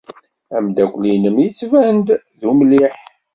[0.55, 2.07] Ameddakel-nnem yettban-d
[2.39, 2.95] d umliḥ.